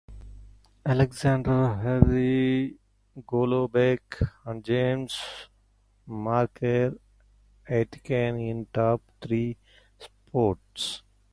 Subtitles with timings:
[0.83, 2.75] Alexander, Harry
[3.27, 5.19] Golombek, and James
[6.07, 6.89] Macrae
[7.69, 9.55] Aitken in the top three
[9.99, 11.03] spots.